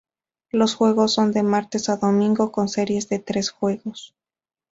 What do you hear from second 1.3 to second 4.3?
de martes a domingo con series de tres juegos.